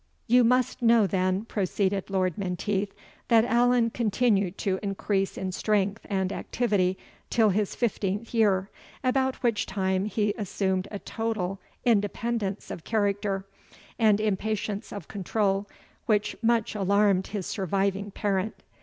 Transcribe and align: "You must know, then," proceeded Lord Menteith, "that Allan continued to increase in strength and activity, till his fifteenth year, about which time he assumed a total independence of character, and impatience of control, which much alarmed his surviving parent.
"You 0.25 0.43
must 0.43 0.81
know, 0.81 1.05
then," 1.05 1.45
proceeded 1.45 2.09
Lord 2.09 2.35
Menteith, 2.35 2.91
"that 3.27 3.45
Allan 3.45 3.91
continued 3.91 4.57
to 4.57 4.79
increase 4.81 5.37
in 5.37 5.51
strength 5.51 6.07
and 6.09 6.33
activity, 6.33 6.97
till 7.29 7.49
his 7.49 7.75
fifteenth 7.75 8.33
year, 8.33 8.71
about 9.03 9.35
which 9.43 9.67
time 9.67 10.05
he 10.05 10.33
assumed 10.39 10.87
a 10.89 10.97
total 10.97 11.59
independence 11.85 12.71
of 12.71 12.83
character, 12.83 13.45
and 13.99 14.19
impatience 14.19 14.91
of 14.91 15.07
control, 15.07 15.69
which 16.07 16.35
much 16.41 16.73
alarmed 16.73 17.27
his 17.27 17.45
surviving 17.45 18.09
parent. 18.09 18.63